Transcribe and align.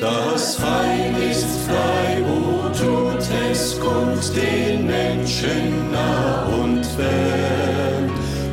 Das 0.00 0.58
Heil 0.60 1.16
ist 1.30 1.46
frei, 1.66 2.22
o 2.22 2.68
tut 2.68 3.26
es, 3.50 3.80
kommt 3.80 4.36
den 4.36 4.86
Menschen 4.86 5.90
nah 5.90 6.44
und 6.44 6.84
fern. 6.84 8.10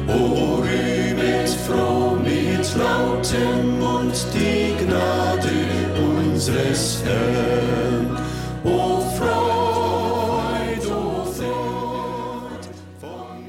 O 0.08 0.62
rühmet 0.62 1.50
froh 1.68 2.16
mit 2.16 2.66
lautem 2.78 3.79
Mund 3.79 4.16
die 4.34 4.76
Gnade 4.82 5.52
unseres 5.98 7.03
Herrn. 7.03 8.17
O 8.63 9.02
Freud, 9.17 10.88
o 10.88 11.26
Freud 11.26 12.65
vom 13.02 13.44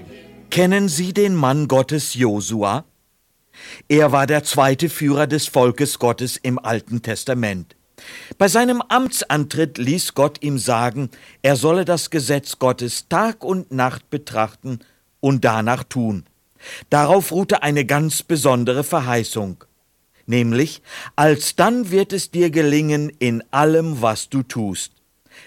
Kennen 0.50 0.88
Sie 0.88 1.14
den 1.14 1.36
Mann 1.36 1.68
Gottes 1.68 2.14
Josua? 2.14 2.84
Er 3.88 4.12
war 4.12 4.26
der 4.26 4.44
zweite 4.44 4.88
Führer 4.88 5.26
des 5.26 5.46
Volkes 5.46 5.98
Gottes 5.98 6.36
im 6.36 6.58
Alten 6.58 7.02
Testament. 7.02 7.76
Bei 8.38 8.48
seinem 8.48 8.82
Amtsantritt 8.82 9.78
ließ 9.78 10.14
Gott 10.14 10.42
ihm 10.42 10.58
sagen, 10.58 11.10
er 11.42 11.56
solle 11.56 11.84
das 11.84 12.10
Gesetz 12.10 12.58
Gottes 12.58 13.08
Tag 13.08 13.42
und 13.42 13.72
Nacht 13.72 14.10
betrachten 14.10 14.80
und 15.20 15.44
danach 15.44 15.84
tun. 15.84 16.24
Darauf 16.90 17.32
ruhte 17.32 17.62
eine 17.62 17.84
ganz 17.84 18.22
besondere 18.22 18.84
Verheißung, 18.84 19.64
nämlich, 20.26 20.82
alsdann 21.14 21.90
wird 21.90 22.12
es 22.12 22.30
dir 22.30 22.50
gelingen 22.50 23.10
in 23.18 23.42
allem, 23.50 24.02
was 24.02 24.28
du 24.28 24.42
tust. 24.42 24.92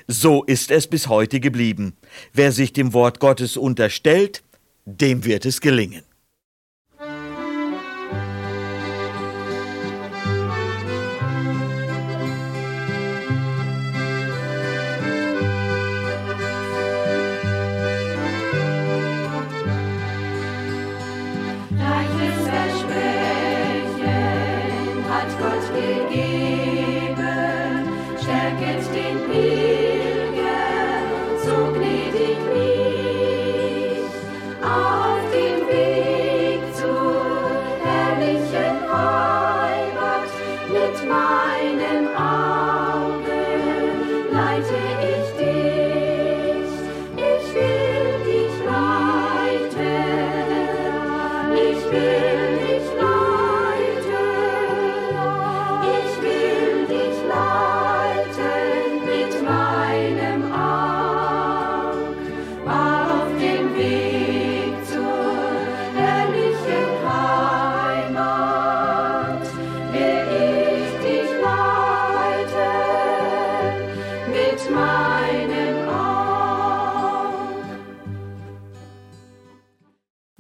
So 0.08 0.44
ist 0.44 0.72
es 0.72 0.88
bis 0.88 1.08
heute 1.08 1.40
geblieben. 1.40 1.96
Wer 2.34 2.52
sich 2.52 2.74
dem 2.74 2.94
Wort 2.94 3.20
Gottes 3.20 3.58
unterstellt, 3.58 4.44
dem 4.86 5.26
wird 5.26 5.46
es 5.46 5.62
gelingen. 5.62 6.04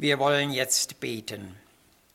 Wir 0.09 0.17
wollen 0.17 0.49
jetzt 0.49 0.99
beten. 0.99 1.55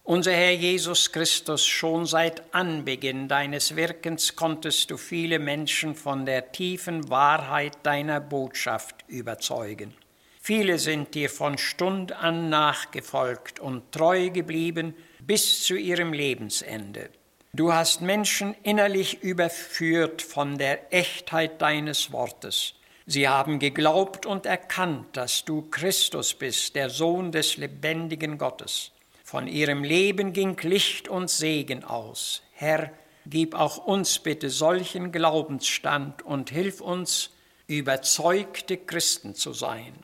Unser 0.02 0.32
Herr 0.32 0.50
Jesus 0.50 1.12
Christus, 1.12 1.64
schon 1.64 2.06
seit 2.06 2.52
Anbeginn 2.52 3.28
deines 3.28 3.76
Wirkens 3.76 4.34
konntest 4.34 4.90
du 4.90 4.96
viele 4.96 5.38
Menschen 5.38 5.94
von 5.94 6.26
der 6.26 6.50
tiefen 6.50 7.08
Wahrheit 7.08 7.76
deiner 7.84 8.18
Botschaft 8.18 9.04
überzeugen. 9.06 9.94
Viele 10.40 10.80
sind 10.80 11.14
dir 11.14 11.30
von 11.30 11.56
Stund 11.56 12.10
an 12.10 12.48
nachgefolgt 12.48 13.60
und 13.60 13.92
treu 13.92 14.30
geblieben 14.30 14.96
bis 15.20 15.62
zu 15.62 15.76
ihrem 15.76 16.12
Lebensende. 16.12 17.10
Du 17.52 17.72
hast 17.72 18.00
Menschen 18.00 18.56
innerlich 18.64 19.22
überführt 19.22 20.20
von 20.20 20.58
der 20.58 20.92
Echtheit 20.92 21.62
deines 21.62 22.10
Wortes 22.10 22.74
Sie 23.06 23.28
haben 23.28 23.58
geglaubt 23.58 24.24
und 24.24 24.46
erkannt, 24.46 25.16
dass 25.16 25.44
du 25.44 25.62
Christus 25.70 26.34
bist, 26.34 26.74
der 26.74 26.88
Sohn 26.88 27.32
des 27.32 27.58
lebendigen 27.58 28.38
Gottes. 28.38 28.92
Von 29.24 29.46
ihrem 29.46 29.84
Leben 29.84 30.32
ging 30.32 30.56
Licht 30.62 31.08
und 31.08 31.28
Segen 31.28 31.84
aus. 31.84 32.42
Herr, 32.52 32.90
gib 33.26 33.54
auch 33.54 33.78
uns 33.78 34.18
bitte 34.18 34.48
solchen 34.48 35.12
Glaubensstand 35.12 36.22
und 36.22 36.50
hilf 36.50 36.80
uns, 36.80 37.30
überzeugte 37.66 38.76
Christen 38.78 39.34
zu 39.34 39.52
sein. 39.52 39.94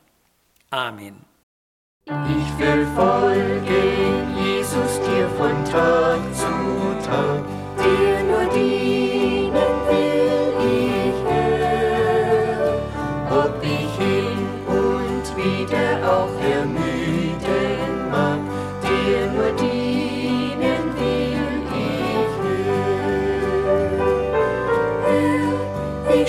Amen. 0.69 1.25
Ich 2.05 2.59
will 2.59 2.87
folgen, 2.95 4.37
Jesus, 4.43 4.99
dir 5.05 5.29
von 5.37 5.65
Tag 5.65 6.19
zu 6.35 7.05
Tag, 7.05 7.43
dir 7.77 8.23
nur 8.23 8.53
dienen 8.53 9.00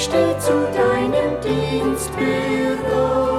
stehe 0.03 0.37
zu 0.39 0.53
deinem 0.75 1.41
Dienst 1.41 2.11
bereit. 2.17 3.32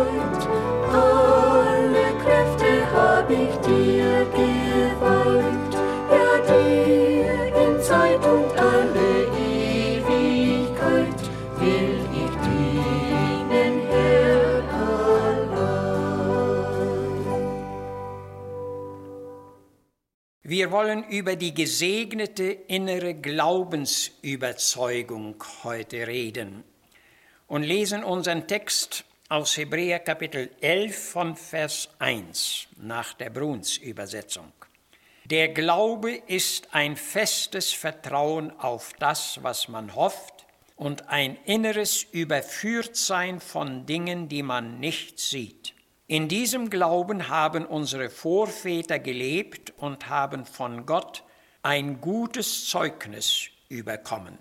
Wir 20.64 20.72
wollen 20.72 21.04
über 21.10 21.36
die 21.36 21.54
gesegnete 21.54 22.46
innere 22.46 23.16
Glaubensüberzeugung 23.16 25.44
heute 25.66 26.08
reden 26.08 26.64
und 27.48 27.64
lesen 27.64 28.02
unseren 28.02 28.48
Text 28.48 29.04
aus 29.28 29.58
Hebräer 29.58 30.00
Kapitel 30.00 30.52
11 30.62 31.10
von 31.10 31.36
Vers 31.36 31.90
1 32.00 32.70
nach 32.78 33.14
der 33.14 33.30
Bruns 33.30 33.76
Übersetzung. 33.76 34.54
Der 35.26 35.50
Glaube 35.50 36.14
ist 36.28 36.74
ein 36.74 36.96
festes 36.96 37.74
Vertrauen 37.74 38.58
auf 38.58 38.94
das, 39.00 39.44
was 39.44 39.68
man 39.68 39.94
hofft, 39.96 40.46
und 40.78 41.10
ein 41.10 41.38
inneres 41.44 42.04
Überführtsein 42.04 43.42
von 43.42 43.86
Dingen, 43.86 44.30
die 44.30 44.44
man 44.44 44.80
nicht 44.80 45.20
sieht. 45.20 45.73
In 46.14 46.28
diesem 46.28 46.70
Glauben 46.70 47.28
haben 47.30 47.66
unsere 47.66 48.12
Vorväter 48.12 49.00
gelebt 49.00 49.74
und 49.78 50.10
haben 50.10 50.46
von 50.46 50.86
Gott 50.86 51.24
ein 51.64 52.02
gutes 52.02 52.70
Zeugnis 52.70 53.48
überkommen. 53.68 54.38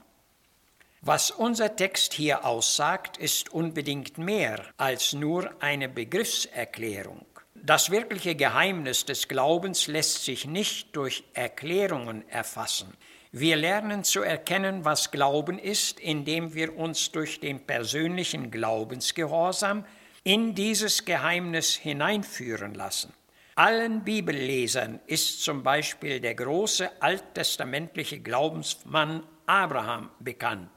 Was 1.00 1.30
unser 1.30 1.74
Text 1.74 2.12
hier 2.12 2.44
aussagt, 2.44 3.16
ist 3.16 3.54
unbedingt 3.54 4.18
mehr 4.18 4.66
als 4.76 5.14
nur 5.14 5.50
eine 5.60 5.88
Begriffserklärung. 5.88 7.24
Das 7.54 7.88
wirkliche 7.88 8.34
Geheimnis 8.34 9.06
des 9.06 9.26
Glaubens 9.26 9.86
lässt 9.86 10.26
sich 10.26 10.46
nicht 10.46 10.94
durch 10.94 11.24
Erklärungen 11.32 12.28
erfassen. 12.28 12.92
Wir 13.30 13.56
lernen 13.56 14.04
zu 14.04 14.20
erkennen, 14.20 14.84
was 14.84 15.10
Glauben 15.10 15.58
ist, 15.58 16.00
indem 16.00 16.52
wir 16.52 16.76
uns 16.76 17.12
durch 17.12 17.40
den 17.40 17.60
persönlichen 17.64 18.50
Glaubensgehorsam 18.50 19.86
in 20.24 20.54
dieses 20.54 21.04
Geheimnis 21.04 21.74
hineinführen 21.74 22.74
lassen. 22.74 23.12
Allen 23.56 24.04
Bibellesern 24.04 25.00
ist 25.06 25.42
zum 25.42 25.62
Beispiel 25.62 26.20
der 26.20 26.34
große 26.34 27.02
alttestamentliche 27.02 28.20
Glaubensmann 28.20 29.24
Abraham 29.46 30.10
bekannt. 30.20 30.70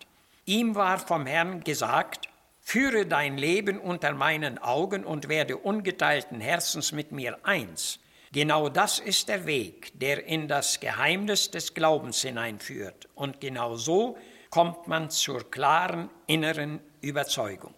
Ihm 0.45 0.75
war 0.75 0.99
vom 0.99 1.25
Herrn 1.25 1.63
gesagt, 1.63 2.27
führe 2.59 3.05
dein 3.05 3.37
Leben 3.37 3.79
unter 3.79 4.13
meinen 4.13 4.57
Augen 4.57 5.05
und 5.05 5.29
werde 5.29 5.57
ungeteilten 5.57 6.41
Herzens 6.41 6.91
mit 6.91 7.11
mir 7.11 7.37
eins. 7.43 7.99
Genau 8.31 8.67
das 8.67 8.99
ist 8.99 9.29
der 9.29 9.45
Weg, 9.45 9.97
der 9.99 10.25
in 10.25 10.47
das 10.47 10.79
Geheimnis 10.79 11.51
des 11.51 11.73
Glaubens 11.73 12.21
hineinführt. 12.21 13.07
Und 13.15 13.39
genau 13.39 13.75
so 13.75 14.17
kommt 14.49 14.87
man 14.87 15.09
zur 15.09 15.49
klaren 15.49 16.09
inneren 16.27 16.81
Überzeugung. 17.01 17.73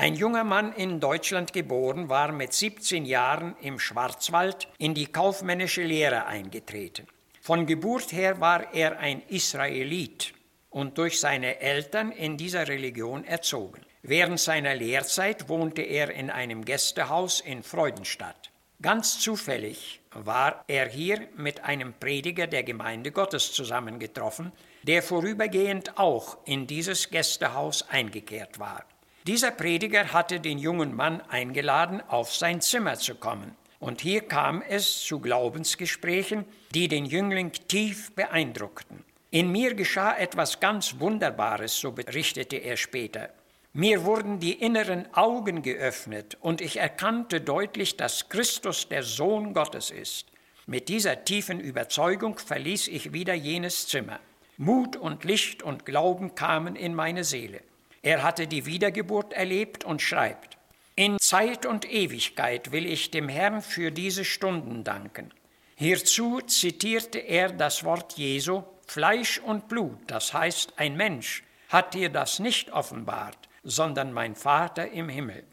Ein 0.00 0.14
junger 0.14 0.44
Mann 0.44 0.72
in 0.72 0.98
Deutschland 0.98 1.52
geboren 1.52 2.08
war 2.08 2.32
mit 2.32 2.54
17 2.54 3.04
Jahren 3.04 3.54
im 3.60 3.78
Schwarzwald 3.78 4.66
in 4.78 4.94
die 4.94 5.04
kaufmännische 5.04 5.82
Lehre 5.82 6.24
eingetreten. 6.24 7.06
Von 7.42 7.66
Geburt 7.66 8.10
her 8.10 8.40
war 8.40 8.72
er 8.72 8.98
ein 8.98 9.20
Israelit 9.28 10.32
und 10.70 10.96
durch 10.96 11.20
seine 11.20 11.60
Eltern 11.60 12.12
in 12.12 12.38
dieser 12.38 12.66
Religion 12.66 13.24
erzogen. 13.24 13.82
Während 14.00 14.40
seiner 14.40 14.74
Lehrzeit 14.74 15.50
wohnte 15.50 15.82
er 15.82 16.10
in 16.12 16.30
einem 16.30 16.64
Gästehaus 16.64 17.40
in 17.42 17.62
Freudenstadt. 17.62 18.50
Ganz 18.80 19.20
zufällig 19.20 20.00
war 20.14 20.64
er 20.66 20.88
hier 20.88 21.28
mit 21.36 21.64
einem 21.64 21.92
Prediger 21.92 22.46
der 22.46 22.62
Gemeinde 22.62 23.12
Gottes 23.12 23.52
zusammengetroffen, 23.52 24.52
der 24.82 25.02
vorübergehend 25.02 25.98
auch 25.98 26.38
in 26.46 26.66
dieses 26.66 27.10
Gästehaus 27.10 27.86
eingekehrt 27.90 28.58
war. 28.58 28.86
Dieser 29.26 29.50
Prediger 29.50 30.12
hatte 30.12 30.40
den 30.40 30.58
jungen 30.58 30.96
Mann 30.96 31.20
eingeladen, 31.20 32.00
auf 32.08 32.34
sein 32.34 32.60
Zimmer 32.60 32.96
zu 32.96 33.14
kommen. 33.14 33.54
Und 33.78 34.00
hier 34.00 34.22
kam 34.22 34.62
es 34.62 35.02
zu 35.02 35.20
Glaubensgesprächen, 35.20 36.44
die 36.74 36.88
den 36.88 37.04
Jüngling 37.04 37.52
tief 37.68 38.12
beeindruckten. 38.12 39.04
In 39.30 39.52
mir 39.52 39.74
geschah 39.74 40.16
etwas 40.16 40.58
ganz 40.60 41.00
Wunderbares, 41.00 41.78
so 41.78 41.92
berichtete 41.92 42.56
er 42.56 42.76
später. 42.76 43.30
Mir 43.72 44.04
wurden 44.04 44.40
die 44.40 44.54
inneren 44.54 45.06
Augen 45.14 45.62
geöffnet 45.62 46.36
und 46.40 46.60
ich 46.60 46.78
erkannte 46.78 47.40
deutlich, 47.40 47.96
dass 47.96 48.28
Christus 48.28 48.88
der 48.88 49.02
Sohn 49.02 49.54
Gottes 49.54 49.90
ist. 49.90 50.26
Mit 50.66 50.88
dieser 50.88 51.24
tiefen 51.24 51.60
Überzeugung 51.60 52.38
verließ 52.38 52.88
ich 52.88 53.12
wieder 53.12 53.34
jenes 53.34 53.86
Zimmer. 53.86 54.18
Mut 54.56 54.96
und 54.96 55.24
Licht 55.24 55.62
und 55.62 55.86
Glauben 55.86 56.34
kamen 56.34 56.74
in 56.74 56.94
meine 56.94 57.22
Seele. 57.22 57.60
Er 58.02 58.22
hatte 58.22 58.46
die 58.46 58.64
Wiedergeburt 58.64 59.32
erlebt 59.34 59.84
und 59.84 60.00
schreibt, 60.00 60.56
in 60.96 61.18
Zeit 61.18 61.66
und 61.66 61.90
Ewigkeit 61.90 62.72
will 62.72 62.86
ich 62.86 63.10
dem 63.10 63.28
Herrn 63.28 63.62
für 63.62 63.90
diese 63.90 64.24
Stunden 64.24 64.84
danken. 64.84 65.30
Hierzu 65.76 66.40
zitierte 66.40 67.18
er 67.18 67.50
das 67.50 67.84
Wort 67.84 68.14
Jesu, 68.14 68.64
Fleisch 68.86 69.38
und 69.38 69.68
Blut, 69.68 69.98
das 70.08 70.34
heißt 70.34 70.74
ein 70.76 70.96
Mensch, 70.96 71.42
hat 71.68 71.94
dir 71.94 72.08
das 72.08 72.38
nicht 72.38 72.72
offenbart, 72.72 73.48
sondern 73.62 74.12
mein 74.12 74.34
Vater 74.34 74.90
im 74.90 75.08
Himmel. 75.08 75.44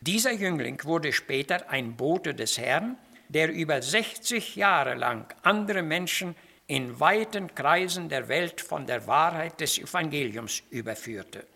Dieser 0.00 0.32
Jüngling 0.32 0.82
wurde 0.84 1.12
später 1.12 1.70
ein 1.70 1.96
Bote 1.96 2.34
des 2.34 2.58
Herrn, 2.58 2.96
der 3.28 3.52
über 3.52 3.82
60 3.82 4.56
Jahre 4.56 4.94
lang 4.94 5.34
andere 5.42 5.82
Menschen 5.82 6.36
in 6.66 6.98
weiten 6.98 7.54
Kreisen 7.54 8.08
der 8.08 8.28
Welt 8.28 8.60
von 8.60 8.86
der 8.86 9.06
Wahrheit 9.06 9.60
des 9.60 9.78
Evangeliums 9.78 10.62
überführte. 10.70 11.46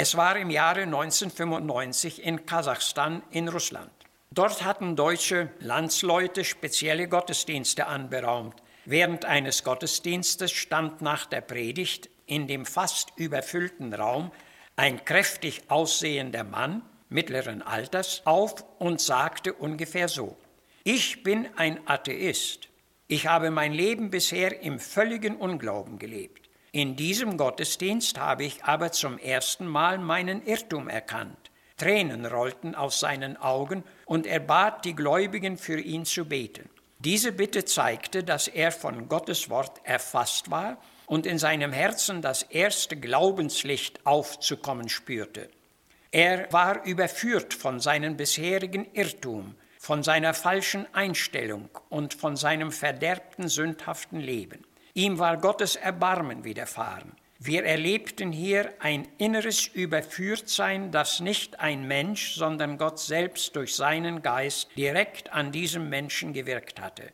Es 0.00 0.16
war 0.16 0.36
im 0.36 0.48
Jahre 0.48 0.82
1995 0.82 2.22
in 2.22 2.46
Kasachstan 2.46 3.20
in 3.32 3.48
Russland. 3.48 3.90
Dort 4.30 4.62
hatten 4.62 4.94
deutsche 4.94 5.50
Landsleute 5.58 6.44
spezielle 6.44 7.08
Gottesdienste 7.08 7.88
anberaumt, 7.88 8.54
Während 8.84 9.24
eines 9.24 9.64
Gottesdienstes 9.64 10.52
stand 10.52 11.02
nach 11.02 11.26
der 11.26 11.40
Predigt 11.40 12.10
in 12.26 12.46
dem 12.46 12.64
fast 12.64 13.12
überfüllten 13.16 13.92
Raum 13.92 14.30
ein 14.76 15.04
kräftig 15.04 15.62
aussehender 15.66 16.44
Mann 16.44 16.82
mittleren 17.08 17.60
Alters 17.60 18.22
auf 18.24 18.64
und 18.78 19.00
sagte 19.00 19.52
ungefähr 19.52 20.06
so, 20.06 20.36
ich 20.84 21.24
bin 21.24 21.48
ein 21.56 21.80
Atheist. 21.88 22.68
Ich 23.08 23.26
habe 23.26 23.50
mein 23.50 23.72
Leben 23.72 24.10
bisher 24.10 24.62
im 24.62 24.78
völligen 24.78 25.34
Unglauben 25.34 25.98
gelebt. 25.98 26.47
In 26.72 26.96
diesem 26.96 27.36
Gottesdienst 27.38 28.18
habe 28.18 28.44
ich 28.44 28.64
aber 28.64 28.92
zum 28.92 29.18
ersten 29.18 29.66
Mal 29.66 29.98
meinen 29.98 30.44
Irrtum 30.44 30.88
erkannt. 30.88 31.50
Tränen 31.78 32.26
rollten 32.26 32.74
aus 32.74 33.00
seinen 33.00 33.36
Augen 33.36 33.84
und 34.04 34.26
er 34.26 34.40
bat 34.40 34.84
die 34.84 34.94
Gläubigen 34.94 35.56
für 35.56 35.80
ihn 35.80 36.04
zu 36.04 36.26
beten. 36.26 36.68
Diese 36.98 37.32
Bitte 37.32 37.64
zeigte, 37.64 38.24
dass 38.24 38.48
er 38.48 38.72
von 38.72 39.08
Gottes 39.08 39.48
Wort 39.48 39.80
erfasst 39.84 40.50
war 40.50 40.78
und 41.06 41.24
in 41.24 41.38
seinem 41.38 41.72
Herzen 41.72 42.20
das 42.20 42.42
erste 42.42 42.96
Glaubenslicht 42.96 44.04
aufzukommen 44.04 44.88
spürte. 44.88 45.48
Er 46.10 46.52
war 46.52 46.84
überführt 46.84 47.54
von 47.54 47.80
seinem 47.80 48.16
bisherigen 48.16 48.86
Irrtum, 48.92 49.54
von 49.78 50.02
seiner 50.02 50.34
falschen 50.34 50.92
Einstellung 50.92 51.68
und 51.88 52.14
von 52.14 52.36
seinem 52.36 52.72
verderbten, 52.72 53.48
sündhaften 53.48 54.20
Leben. 54.20 54.64
Ihm 54.98 55.20
war 55.20 55.36
Gottes 55.36 55.76
Erbarmen 55.76 56.42
widerfahren. 56.42 57.12
Wir 57.38 57.64
erlebten 57.64 58.32
hier 58.32 58.74
ein 58.80 59.06
inneres 59.16 59.68
Überführtsein, 59.68 60.90
das 60.90 61.20
nicht 61.20 61.60
ein 61.60 61.86
Mensch, 61.86 62.34
sondern 62.34 62.78
Gott 62.78 62.98
selbst 62.98 63.54
durch 63.54 63.76
seinen 63.76 64.22
Geist 64.22 64.70
direkt 64.76 65.32
an 65.32 65.52
diesem 65.52 65.88
Menschen 65.88 66.32
gewirkt 66.32 66.80
hatte. 66.80 67.12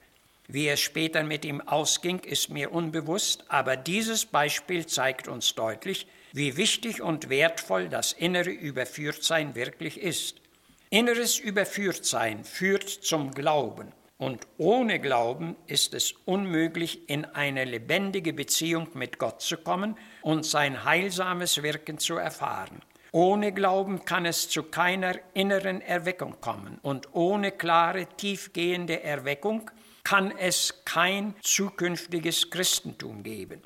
Wie 0.48 0.66
es 0.66 0.80
später 0.80 1.24
mit 1.24 1.44
ihm 1.44 1.60
ausging, 1.60 2.20
ist 2.20 2.48
mir 2.48 2.72
unbewusst, 2.72 3.44
aber 3.48 3.76
dieses 3.76 4.24
Beispiel 4.24 4.86
zeigt 4.86 5.28
uns 5.28 5.54
deutlich, 5.54 6.06
wie 6.32 6.56
wichtig 6.56 7.02
und 7.02 7.28
wertvoll 7.28 7.90
das 7.90 8.14
innere 8.14 8.48
Überführtsein 8.48 9.54
wirklich 9.54 10.00
ist. 10.00 10.40
Inneres 10.88 11.38
Überführtsein 11.38 12.44
führt 12.44 12.88
zum 12.88 13.32
Glauben. 13.32 13.92
Und 14.16 14.46
ohne 14.58 15.00
Glauben 15.00 15.56
ist 15.66 15.92
es 15.92 16.12
unmöglich, 16.24 17.08
in 17.08 17.24
eine 17.24 17.64
lebendige 17.64 18.32
Beziehung 18.32 18.88
mit 18.94 19.18
Gott 19.18 19.42
zu 19.42 19.56
kommen 19.56 19.96
und 20.22 20.46
sein 20.46 20.84
heilsames 20.84 21.62
Wirken 21.62 21.98
zu 21.98 22.16
erfahren. 22.16 22.80
Ohne 23.10 23.52
Glauben 23.52 24.04
kann 24.04 24.26
es 24.26 24.48
zu 24.48 24.64
keiner 24.64 25.14
inneren 25.34 25.80
Erweckung 25.80 26.40
kommen 26.40 26.78
und 26.82 27.14
ohne 27.14 27.52
klare, 27.52 28.06
tiefgehende 28.06 29.02
Erweckung 29.02 29.70
kann 30.04 30.36
es 30.36 30.84
kein 30.84 31.34
zukünftiges 31.40 32.50
Christentum 32.50 33.22
geben. 33.22 33.62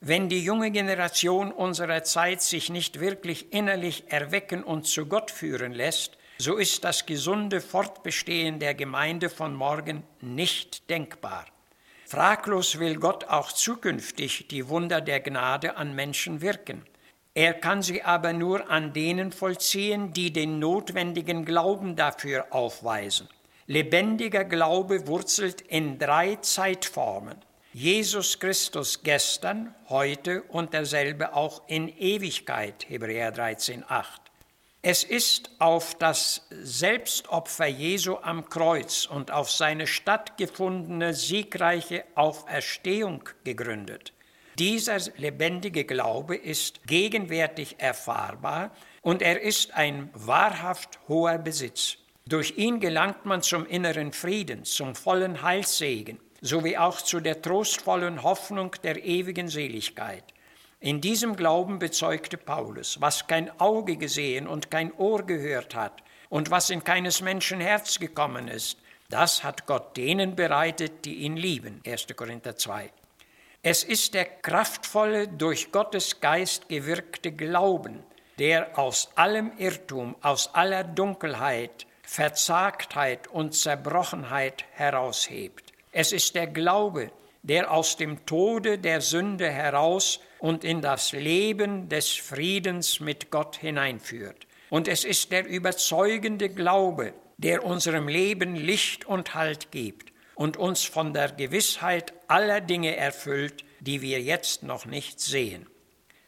Wenn 0.00 0.30
die 0.30 0.42
junge 0.42 0.70
Generation 0.70 1.52
unserer 1.52 2.02
Zeit 2.04 2.40
sich 2.40 2.70
nicht 2.70 3.00
wirklich 3.00 3.52
innerlich 3.52 4.04
erwecken 4.08 4.64
und 4.64 4.86
zu 4.86 5.04
Gott 5.04 5.30
führen 5.30 5.72
lässt, 5.72 6.16
so 6.40 6.56
ist 6.56 6.84
das 6.84 7.04
gesunde 7.04 7.60
Fortbestehen 7.60 8.58
der 8.58 8.74
Gemeinde 8.74 9.28
von 9.28 9.54
morgen 9.54 10.02
nicht 10.22 10.88
denkbar. 10.88 11.44
Fraglos 12.06 12.78
will 12.78 12.96
Gott 12.96 13.24
auch 13.24 13.52
zukünftig 13.52 14.48
die 14.48 14.68
Wunder 14.68 15.02
der 15.02 15.20
Gnade 15.20 15.76
an 15.76 15.94
Menschen 15.94 16.40
wirken. 16.40 16.82
Er 17.34 17.52
kann 17.52 17.82
sie 17.82 18.02
aber 18.02 18.32
nur 18.32 18.70
an 18.70 18.94
denen 18.94 19.32
vollziehen, 19.32 20.14
die 20.14 20.32
den 20.32 20.58
notwendigen 20.58 21.44
Glauben 21.44 21.94
dafür 21.94 22.46
aufweisen. 22.50 23.28
Lebendiger 23.66 24.44
Glaube 24.44 25.06
wurzelt 25.06 25.60
in 25.60 25.98
drei 25.98 26.36
Zeitformen. 26.36 27.36
Jesus 27.74 28.38
Christus 28.38 29.02
gestern, 29.02 29.74
heute 29.90 30.42
und 30.44 30.72
derselbe 30.72 31.34
auch 31.34 31.62
in 31.68 31.88
Ewigkeit, 31.88 32.88
Hebräer 32.88 33.30
13, 33.30 33.84
8. 33.86 34.29
Es 34.82 35.04
ist 35.04 35.50
auf 35.58 35.94
das 35.94 36.46
Selbstopfer 36.50 37.66
Jesu 37.66 38.16
am 38.16 38.48
Kreuz 38.48 39.04
und 39.04 39.30
auf 39.30 39.50
seine 39.50 39.86
stattgefundene 39.86 41.12
siegreiche 41.12 42.04
Auferstehung 42.14 43.28
gegründet. 43.44 44.14
Dieser 44.58 44.98
lebendige 45.18 45.84
Glaube 45.84 46.34
ist 46.34 46.86
gegenwärtig 46.86 47.76
erfahrbar 47.78 48.70
und 49.02 49.20
er 49.20 49.42
ist 49.42 49.74
ein 49.74 50.08
wahrhaft 50.14 50.98
hoher 51.08 51.36
Besitz. 51.36 51.98
Durch 52.26 52.56
ihn 52.56 52.80
gelangt 52.80 53.26
man 53.26 53.42
zum 53.42 53.66
inneren 53.66 54.12
Frieden, 54.12 54.64
zum 54.64 54.94
vollen 54.94 55.42
Heilssegen, 55.42 56.18
sowie 56.40 56.78
auch 56.78 57.02
zu 57.02 57.20
der 57.20 57.42
trostvollen 57.42 58.22
Hoffnung 58.22 58.74
der 58.82 59.04
ewigen 59.04 59.48
Seligkeit. 59.48 60.24
In 60.82 61.02
diesem 61.02 61.36
Glauben 61.36 61.78
bezeugte 61.78 62.38
Paulus, 62.38 63.02
was 63.02 63.26
kein 63.26 63.50
Auge 63.60 63.98
gesehen 63.98 64.48
und 64.48 64.70
kein 64.70 64.94
Ohr 64.94 65.24
gehört 65.24 65.74
hat 65.74 66.02
und 66.30 66.50
was 66.50 66.70
in 66.70 66.82
keines 66.82 67.20
Menschen 67.20 67.60
Herz 67.60 67.98
gekommen 67.98 68.48
ist, 68.48 68.78
das 69.10 69.44
hat 69.44 69.66
Gott 69.66 69.94
denen 69.98 70.36
bereitet, 70.36 71.04
die 71.04 71.16
ihn 71.16 71.36
lieben. 71.36 71.82
1. 71.86 72.06
Korinther 72.16 72.56
2. 72.56 72.90
Es 73.62 73.84
ist 73.84 74.14
der 74.14 74.24
kraftvolle, 74.24 75.28
durch 75.28 75.70
Gottes 75.70 76.18
Geist 76.18 76.70
gewirkte 76.70 77.30
Glauben, 77.30 78.02
der 78.38 78.78
aus 78.78 79.10
allem 79.16 79.52
Irrtum, 79.58 80.16
aus 80.22 80.54
aller 80.54 80.82
Dunkelheit, 80.82 81.86
Verzagtheit 82.02 83.28
und 83.28 83.54
Zerbrochenheit 83.54 84.64
heraushebt. 84.72 85.74
Es 85.92 86.12
ist 86.12 86.34
der 86.34 86.46
Glaube, 86.46 87.10
der 87.42 87.70
aus 87.70 87.96
dem 87.96 88.26
Tode 88.26 88.78
der 88.78 89.00
Sünde 89.00 89.50
heraus 89.50 90.20
und 90.38 90.64
in 90.64 90.80
das 90.80 91.12
Leben 91.12 91.88
des 91.88 92.10
Friedens 92.10 93.00
mit 93.00 93.30
Gott 93.30 93.56
hineinführt. 93.56 94.46
Und 94.68 94.88
es 94.88 95.04
ist 95.04 95.32
der 95.32 95.46
überzeugende 95.46 96.48
Glaube, 96.48 97.12
der 97.38 97.64
unserem 97.64 98.08
Leben 98.08 98.54
Licht 98.54 99.04
und 99.04 99.34
Halt 99.34 99.70
gibt 99.70 100.12
und 100.34 100.56
uns 100.56 100.84
von 100.84 101.12
der 101.12 101.32
Gewissheit 101.32 102.12
aller 102.28 102.60
Dinge 102.60 102.96
erfüllt, 102.96 103.64
die 103.80 104.00
wir 104.02 104.20
jetzt 104.20 104.62
noch 104.62 104.86
nicht 104.86 105.20
sehen. 105.20 105.66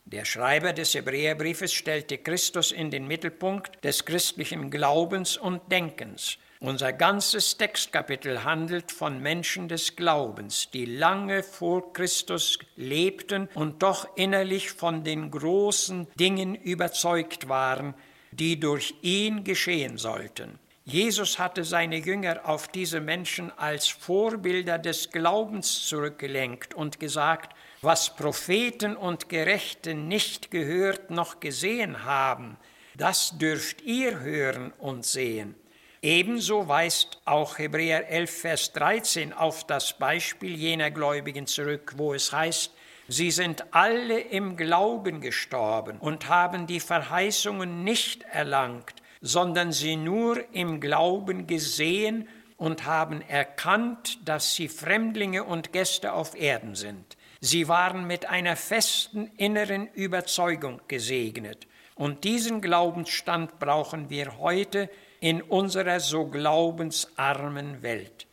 Der 0.05 0.25
Schreiber 0.25 0.73
des 0.73 0.95
Hebräerbriefes 0.95 1.73
stellte 1.73 2.19
Christus 2.19 2.73
in 2.73 2.91
den 2.91 3.07
Mittelpunkt 3.07 3.83
des 3.85 4.05
christlichen 4.05 4.71
Glaubens 4.71 5.37
und 5.37 5.71
Denkens. 5.71 6.39
Unser 6.63 6.93
ganzes 6.93 7.57
Textkapitel 7.57 8.45
handelt 8.45 8.93
von 8.93 9.19
Menschen 9.19 9.67
des 9.67 9.97
Glaubens, 9.97 10.71
die 10.71 10.85
lange 10.85 11.43
vor 11.43 11.93
Christus 11.93 12.57
lebten 12.77 13.49
und 13.55 13.83
doch 13.83 14.07
innerlich 14.17 14.71
von 14.71 15.03
den 15.03 15.33
großen 15.33 16.07
Dingen 16.15 16.55
überzeugt 16.55 17.49
waren, 17.49 17.95
die 18.31 18.61
durch 18.61 18.95
ihn 19.03 19.43
geschehen 19.43 19.99
sollten. 19.99 20.61
Jesus 20.85 21.41
hatte 21.41 21.65
seine 21.65 21.97
Jünger 21.97 22.43
auf 22.45 22.69
diese 22.69 23.01
Menschen 23.01 23.51
als 23.59 23.89
Vorbilder 23.89 24.79
des 24.79 25.11
Glaubens 25.11 25.89
zurückgelenkt 25.89 26.75
und 26.75 27.01
gesagt, 27.01 27.57
was 27.81 28.15
Propheten 28.15 28.95
und 28.95 29.29
Gerechte 29.29 29.95
nicht 29.95 30.53
gehört 30.53 31.11
noch 31.11 31.41
gesehen 31.41 32.05
haben, 32.05 32.57
das 32.97 33.37
dürft 33.37 33.83
ihr 33.83 34.21
hören 34.21 34.73
und 34.79 35.05
sehen. 35.05 35.57
Ebenso 36.03 36.67
weist 36.67 37.21
auch 37.25 37.59
Hebräer 37.59 38.09
11, 38.09 38.31
Vers 38.41 38.73
13 38.73 39.33
auf 39.33 39.65
das 39.65 39.93
Beispiel 39.93 40.57
jener 40.57 40.91
Gläubigen 40.91 41.47
zurück, 41.47 41.95
wo 41.97 42.13
es 42.13 42.33
heißt, 42.33 42.73
Sie 43.07 43.31
sind 43.31 43.65
alle 43.73 44.19
im 44.19 44.57
Glauben 44.57 45.21
gestorben 45.21 45.99
und 45.99 46.29
haben 46.29 46.67
die 46.67 46.81
Verheißungen 46.81 47.85
nicht 47.85 48.23
erlangt, 48.23 48.95
sondern 49.21 49.71
sie 49.71 49.97
nur 49.97 50.43
im 50.53 50.81
Glauben 50.81 51.47
gesehen 51.47 52.29
und 52.57 52.87
haben 52.87 53.21
erkannt, 53.23 54.19
dass 54.25 54.55
sie 54.55 54.69
Fremdlinge 54.69 55.45
und 55.45 55.73
Gäste 55.73 56.15
auf 56.15 56.35
Erden 56.35 56.75
sind. 56.75 57.17
Sie 57.41 57.69
waren 57.69 58.07
mit 58.07 58.27
einer 58.27 58.57
festen 58.57 59.31
inneren 59.37 59.89
Überzeugung 59.89 60.81
gesegnet. 60.89 61.67
Und 61.95 62.25
diesen 62.25 62.61
Glaubensstand 62.61 63.59
brauchen 63.59 64.11
wir 64.11 64.39
heute 64.39 64.89
in 65.23 65.41
unserer 65.41 66.01
so 66.01 66.27
glaubensarmen 66.27 67.81
Welt. 67.81 68.27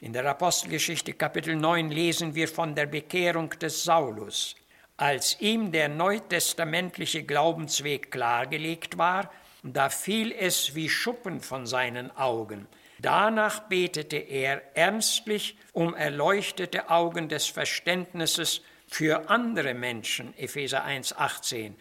In 0.00 0.14
der 0.14 0.24
Apostelgeschichte 0.24 1.12
Kapitel 1.12 1.54
9 1.54 1.90
lesen 1.90 2.34
wir 2.34 2.48
von 2.48 2.74
der 2.74 2.86
Bekehrung 2.86 3.50
des 3.50 3.84
Saulus. 3.84 4.56
Als 4.96 5.38
ihm 5.40 5.72
der 5.72 5.90
neutestamentliche 5.90 7.22
Glaubensweg 7.24 8.10
klargelegt 8.10 8.96
war, 8.96 9.30
da 9.62 9.90
fiel 9.90 10.32
es 10.32 10.74
wie 10.74 10.88
Schuppen 10.88 11.40
von 11.42 11.66
seinen 11.66 12.10
Augen. 12.16 12.66
Danach 12.98 13.68
betete 13.68 14.16
er 14.16 14.62
ernstlich 14.74 15.58
um 15.72 15.94
erleuchtete 15.94 16.88
Augen 16.88 17.28
des 17.28 17.46
Verständnisses 17.46 18.62
für 18.88 19.28
andere 19.28 19.74
Menschen, 19.74 20.32
Epheser 20.38 20.86
1,18. 20.86 21.74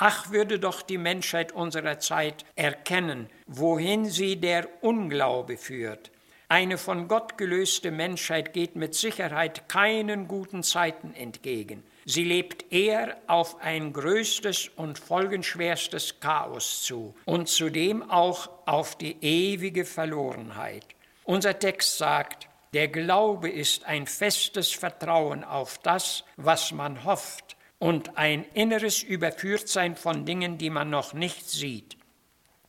Ach, 0.00 0.30
würde 0.30 0.60
doch 0.60 0.82
die 0.82 0.96
Menschheit 0.96 1.50
unserer 1.50 1.98
Zeit 1.98 2.44
erkennen, 2.54 3.28
wohin 3.48 4.06
sie 4.06 4.36
der 4.36 4.68
Unglaube 4.80 5.56
führt. 5.56 6.12
Eine 6.46 6.78
von 6.78 7.08
Gott 7.08 7.36
gelöste 7.36 7.90
Menschheit 7.90 8.52
geht 8.52 8.76
mit 8.76 8.94
Sicherheit 8.94 9.68
keinen 9.68 10.28
guten 10.28 10.62
Zeiten 10.62 11.12
entgegen. 11.14 11.82
Sie 12.04 12.22
lebt 12.22 12.72
eher 12.72 13.16
auf 13.26 13.60
ein 13.60 13.92
größtes 13.92 14.68
und 14.76 15.00
folgenschwerstes 15.00 16.20
Chaos 16.20 16.82
zu 16.84 17.14
und 17.24 17.48
zudem 17.48 18.08
auch 18.08 18.48
auf 18.66 18.96
die 18.96 19.16
ewige 19.20 19.84
Verlorenheit. 19.84 20.86
Unser 21.24 21.58
Text 21.58 21.98
sagt, 21.98 22.48
der 22.72 22.86
Glaube 22.86 23.50
ist 23.50 23.84
ein 23.84 24.06
festes 24.06 24.70
Vertrauen 24.70 25.42
auf 25.42 25.78
das, 25.78 26.24
was 26.36 26.70
man 26.70 27.04
hofft 27.04 27.57
und 27.78 28.16
ein 28.16 28.44
inneres 28.54 29.02
Überführtsein 29.02 29.96
von 29.96 30.24
Dingen, 30.24 30.58
die 30.58 30.70
man 30.70 30.90
noch 30.90 31.14
nicht 31.14 31.48
sieht. 31.48 31.96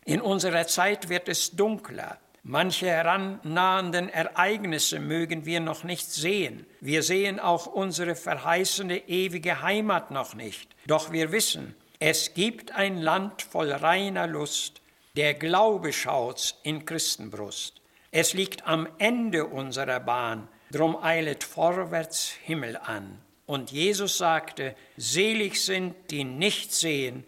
In 0.06 0.22
unserer 0.22 0.68
Zeit 0.68 1.10
wird 1.10 1.30
es 1.30 1.52
dunkler, 1.52 2.20
Manche 2.44 2.88
herannahenden 2.88 4.10
Ereignisse 4.10 5.00
mögen 5.00 5.46
wir 5.46 5.60
noch 5.60 5.84
nicht 5.84 6.10
sehen. 6.10 6.66
Wir 6.80 7.04
sehen 7.04 7.40
auch 7.40 7.68
unsere 7.68 8.16
verheißene 8.16 9.08
ewige 9.10 9.62
Heimat 9.62 10.10
noch 10.12 10.36
nicht. 10.36 10.74
Doch 10.88 11.12
wir 11.12 11.32
wissen, 11.32 11.76
es 12.00 12.34
gibt 12.34 12.72
ein 12.72 12.98
Land 12.98 13.42
voll 13.42 13.72
reiner 13.72 14.26
Lust. 14.26 14.82
Der 15.18 15.34
Glaube 15.34 15.92
schaut's 15.92 16.56
in 16.64 16.86
Christenbrust. 16.86 17.82
Es 18.12 18.34
liegt 18.34 18.66
am 18.66 18.88
Ende 19.00 19.46
unserer 19.46 20.00
Bahn, 20.00 20.48
drum 20.72 20.96
eilet 20.96 21.44
vorwärts 21.44 22.32
Himmel 22.46 22.78
an. 22.78 23.20
Und 23.50 23.72
Jesus 23.72 24.20
sagte, 24.20 24.76
selig 24.96 25.66
sind, 25.66 26.12
die 26.12 26.24
nicht 26.24 26.72
sehen 26.72 27.26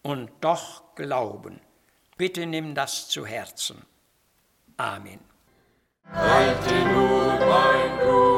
und 0.00 0.30
doch 0.40 0.94
glauben. 0.94 1.58
Bitte 2.16 2.46
nimm 2.46 2.76
das 2.76 3.08
zu 3.08 3.26
Herzen. 3.26 3.84
Amen. 4.76 5.18
Halte 6.04 6.72
nur, 6.72 7.36
mein 7.48 7.98
Bruder, 7.98 8.35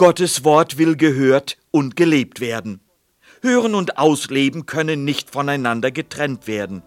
Gottes 0.00 0.44
Wort 0.44 0.78
will 0.78 0.96
gehört 0.96 1.58
und 1.70 1.94
gelebt 1.94 2.40
werden. 2.40 2.80
Hören 3.42 3.74
und 3.74 3.98
Ausleben 3.98 4.64
können 4.64 5.04
nicht 5.04 5.28
voneinander 5.28 5.90
getrennt 5.90 6.46
werden. 6.46 6.82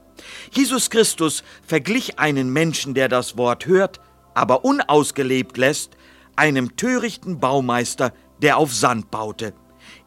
Jesus 0.50 0.90
Christus 0.90 1.44
verglich 1.64 2.18
einen 2.18 2.52
Menschen, 2.52 2.96
der 2.96 3.10
das 3.10 3.38
Wort 3.38 3.68
hört, 3.68 4.02
aber 4.34 4.66
unausgelebt 4.66 5.58
lässt, 5.58 5.92
einem 6.36 6.76
törichten 6.76 7.40
Baumeister, 7.40 8.14
der 8.42 8.58
auf 8.58 8.74
Sand 8.74 9.12
baute. 9.12 9.54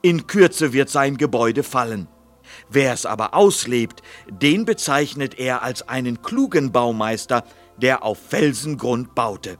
In 0.02 0.26
Kürze 0.26 0.72
wird 0.72 0.90
sein 0.90 1.16
Gebäude 1.16 1.62
fallen. 1.62 2.08
Wer 2.68 2.92
es 2.92 3.06
aber 3.06 3.34
auslebt, 3.34 4.02
den 4.28 4.64
bezeichnet 4.64 5.38
er 5.38 5.62
als 5.62 5.88
einen 5.88 6.22
klugen 6.22 6.72
Baumeister, 6.72 7.44
der 7.76 8.02
auf 8.02 8.18
Felsengrund 8.18 9.14
baute. 9.14 9.58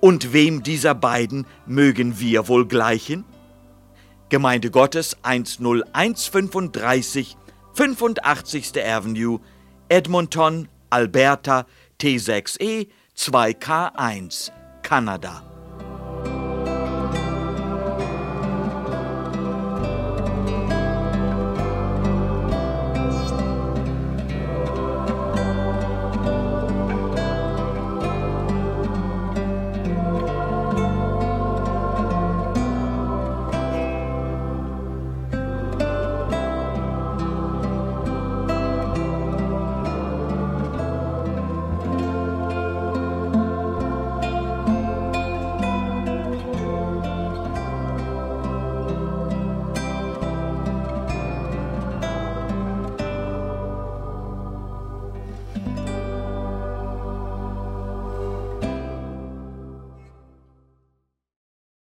Und 0.00 0.32
wem 0.32 0.62
dieser 0.62 0.94
beiden 0.94 1.46
mögen 1.66 2.20
wir 2.20 2.48
wohl 2.48 2.66
gleichen? 2.66 3.24
Gemeinde 4.28 4.70
Gottes 4.70 5.16
10135, 5.22 7.36
85. 7.74 8.84
Avenue, 8.84 9.40
Edmonton, 9.88 10.68
Alberta, 10.90 11.66
T6E 12.00 12.88
2K1, 13.16 14.50
Kanada. 14.82 15.53